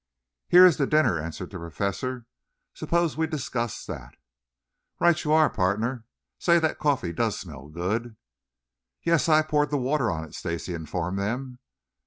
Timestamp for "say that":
6.39-6.79